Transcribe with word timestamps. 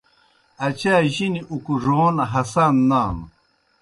اچا 0.65 0.95
جِنیْ 1.13 1.41
اُکڙَون 1.51 2.15
ہسان 2.31 2.75
نانوْ۔ 2.89 3.25